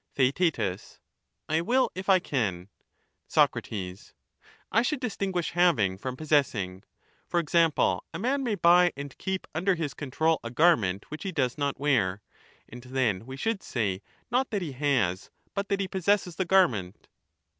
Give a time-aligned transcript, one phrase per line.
[0.15, 0.57] Theaet.
[1.47, 2.69] I will, if I can.
[3.27, 3.55] Soc.
[4.71, 6.81] I should distinguish' having' from' possessing':
[7.29, 11.31] for example, a man may buy and keep under his control a garment which he
[11.31, 12.23] does not wear;
[12.67, 14.01] and then we should say,
[14.31, 17.07] not that he has, but that he possesses the garment.